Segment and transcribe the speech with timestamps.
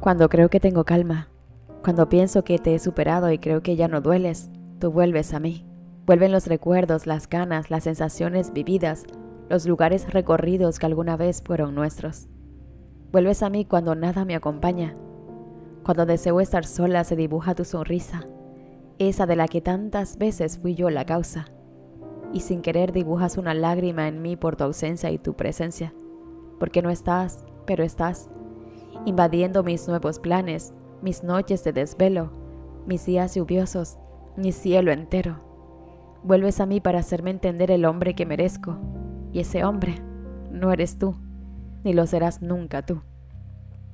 [0.00, 1.28] Cuando creo que tengo calma,
[1.82, 4.48] cuando pienso que te he superado y creo que ya no dueles,
[4.78, 5.66] tú vuelves a mí.
[6.06, 9.04] Vuelven los recuerdos, las ganas, las sensaciones vividas,
[9.48, 12.28] los lugares recorridos que alguna vez fueron nuestros.
[13.10, 14.96] Vuelves a mí cuando nada me acompaña,
[15.82, 18.28] cuando deseo estar sola se dibuja tu sonrisa,
[18.98, 21.46] esa de la que tantas veces fui yo la causa,
[22.32, 25.92] y sin querer dibujas una lágrima en mí por tu ausencia y tu presencia,
[26.60, 28.30] porque no estás, pero estás,
[29.08, 32.30] invadiendo mis nuevos planes, mis noches de desvelo,
[32.86, 33.98] mis días lluviosos,
[34.36, 35.40] mi cielo entero.
[36.22, 38.78] Vuelves a mí para hacerme entender el hombre que merezco,
[39.32, 39.96] y ese hombre
[40.50, 41.16] no eres tú,
[41.84, 43.02] ni lo serás nunca tú.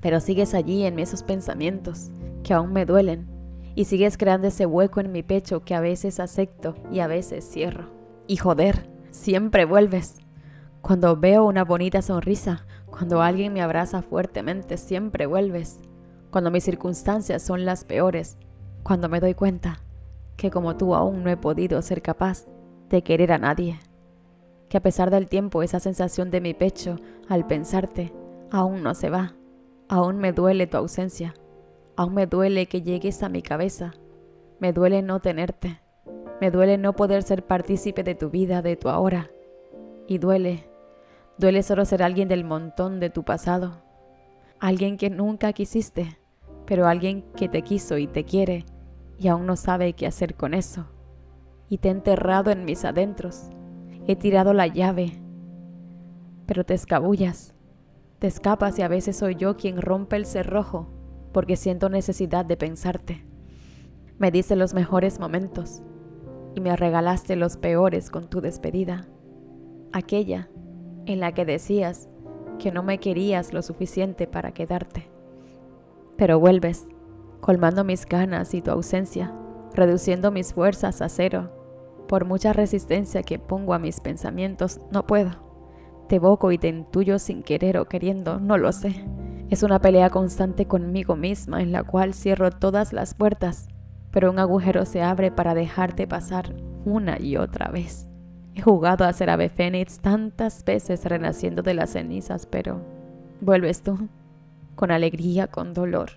[0.00, 2.10] Pero sigues allí en esos pensamientos
[2.42, 3.28] que aún me duelen,
[3.74, 7.48] y sigues creando ese hueco en mi pecho que a veces acepto y a veces
[7.48, 7.90] cierro.
[8.26, 10.16] Y joder, siempre vuelves.
[10.80, 15.80] Cuando veo una bonita sonrisa, cuando alguien me abraza fuertemente, siempre vuelves.
[16.30, 18.38] Cuando mis circunstancias son las peores,
[18.82, 19.82] cuando me doy cuenta
[20.36, 22.46] que como tú aún no he podido ser capaz
[22.88, 23.78] de querer a nadie.
[24.68, 26.96] Que a pesar del tiempo esa sensación de mi pecho
[27.28, 28.12] al pensarte
[28.50, 29.34] aún no se va.
[29.88, 31.34] Aún me duele tu ausencia.
[31.96, 33.94] Aún me duele que llegues a mi cabeza.
[34.58, 35.80] Me duele no tenerte.
[36.40, 39.30] Me duele no poder ser partícipe de tu vida, de tu ahora.
[40.06, 40.68] Y duele,
[41.38, 43.82] duele solo ser alguien del montón de tu pasado.
[44.58, 46.18] Alguien que nunca quisiste,
[46.66, 48.64] pero alguien que te quiso y te quiere
[49.18, 50.86] y aún no sabe qué hacer con eso.
[51.68, 53.50] Y te he enterrado en mis adentros.
[54.06, 55.20] He tirado la llave.
[56.46, 57.54] Pero te escabullas.
[58.18, 60.88] Te escapas y a veces soy yo quien rompe el cerrojo
[61.32, 63.26] porque siento necesidad de pensarte.
[64.18, 65.82] Me dice los mejores momentos
[66.54, 69.06] y me regalaste los peores con tu despedida.
[69.92, 70.48] Aquella
[71.06, 72.08] en la que decías
[72.58, 75.08] que no me querías lo suficiente para quedarte.
[76.16, 76.86] Pero vuelves
[77.40, 79.32] colmando mis ganas y tu ausencia,
[79.72, 81.52] reduciendo mis fuerzas a cero.
[82.08, 85.30] Por mucha resistencia que pongo a mis pensamientos, no puedo.
[86.08, 89.04] Te evoco y te intuyo sin querer o queriendo, no lo sé.
[89.50, 93.68] Es una pelea constante conmigo misma en la cual cierro todas las puertas,
[94.10, 98.08] pero un agujero se abre para dejarte pasar una y otra vez.
[98.56, 102.80] He jugado a ser ave fénix tantas veces renaciendo de las cenizas, pero
[103.40, 104.08] vuelves tú,
[104.74, 106.10] con alegría, con dolor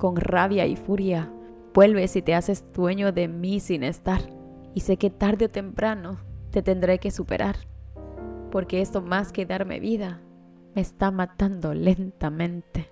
[0.00, 1.30] con rabia y furia.
[1.74, 4.22] Vuelves y te haces dueño de mí sin estar.
[4.74, 6.18] Y sé que tarde o temprano
[6.50, 7.56] te tendré que superar.
[8.50, 10.22] Porque esto más que darme vida,
[10.74, 12.90] me está matando lentamente.